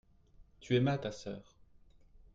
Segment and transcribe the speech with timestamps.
[0.59, 1.59] tu aimas ta sœur.